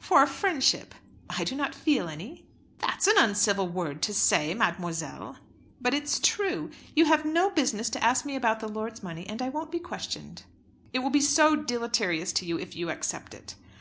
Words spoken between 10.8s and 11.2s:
"It will be